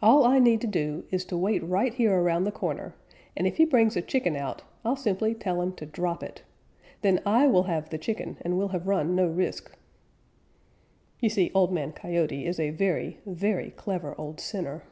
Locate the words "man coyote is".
11.72-12.60